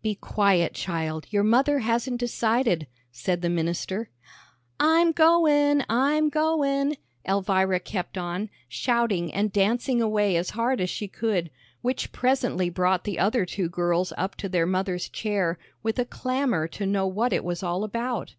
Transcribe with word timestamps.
"Be 0.00 0.14
quiet, 0.14 0.72
child, 0.72 1.26
your 1.28 1.42
mother 1.42 1.80
hasn't 1.80 2.18
decided," 2.18 2.86
said 3.12 3.42
the 3.42 3.50
minister. 3.50 4.08
"I'm 4.80 5.12
goin'; 5.12 5.84
I'm 5.90 6.30
goin'," 6.30 6.96
Elvira 7.28 7.80
kept 7.80 8.16
on, 8.16 8.48
shouting 8.66 9.30
and 9.34 9.52
dancing 9.52 10.00
away 10.00 10.36
as 10.36 10.48
hard 10.56 10.80
as 10.80 10.88
she 10.88 11.06
could, 11.06 11.50
which 11.82 12.12
presently 12.12 12.70
brought 12.70 13.04
the 13.04 13.18
other 13.18 13.44
two 13.44 13.68
girls 13.68 14.10
up 14.16 14.36
to 14.36 14.48
their 14.48 14.64
mother's 14.64 15.10
chair 15.10 15.58
with 15.82 15.98
a 15.98 16.06
clamor 16.06 16.66
to 16.68 16.86
know 16.86 17.06
what 17.06 17.34
it 17.34 17.44
was 17.44 17.62
all 17.62 17.84
about. 17.84 18.36